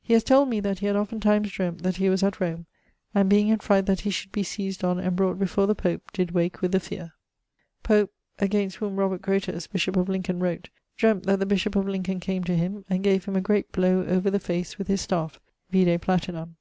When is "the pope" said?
5.66-6.12